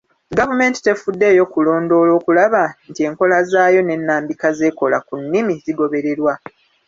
Gavumenti 0.37 0.79
tefuddeyo 0.81 1.43
kulondoola 1.53 2.11
okulaba 2.19 2.63
nti 2.89 3.01
enkola 3.07 3.37
zaayo 3.49 3.79
n'ennambika 3.83 4.47
z'ekola 4.57 4.97
ku 5.07 5.13
nnimi 5.21 5.53
zigobererwa. 5.63 6.33